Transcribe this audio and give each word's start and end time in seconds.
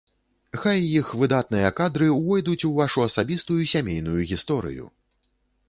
Хай 0.61 0.79
іх 0.99 1.11
выдатныя 1.23 1.69
кадры 1.81 2.09
увойдуць 2.21 2.67
у 2.71 2.73
вашу 2.79 3.05
асабістую 3.11 3.61
сямейную 3.75 4.21
гісторыю! 4.33 4.93